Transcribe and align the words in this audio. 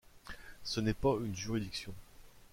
Ce 0.63 0.79
n’est 0.79 0.95
pas 0.95 1.13
une 1.23 1.35
juridiction. 1.35 1.93